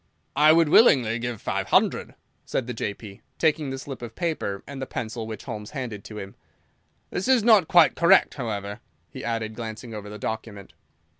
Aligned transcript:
"I 0.35 0.51
would 0.51 0.67
willingly 0.67 1.19
give 1.19 1.39
five 1.43 1.67
hundred," 1.67 2.15
said 2.43 2.65
the 2.65 2.73
J.P., 2.73 3.21
taking 3.37 3.69
the 3.69 3.77
slip 3.77 4.01
of 4.01 4.15
paper 4.15 4.63
and 4.65 4.81
the 4.81 4.87
pencil 4.87 5.27
which 5.27 5.43
Holmes 5.43 5.69
handed 5.77 6.03
to 6.05 6.17
him. 6.17 6.33
"This 7.11 7.27
is 7.27 7.43
not 7.43 7.67
quite 7.67 7.93
correct, 7.95 8.33
however," 8.33 8.79
he 9.11 9.23
added, 9.23 9.53
glancing 9.53 9.93
over 9.93 10.09
the 10.09 10.17
document. 10.17 10.73